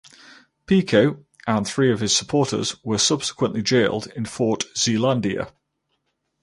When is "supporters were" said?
2.17-2.97